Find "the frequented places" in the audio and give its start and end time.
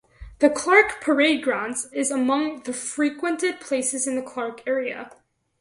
2.63-4.07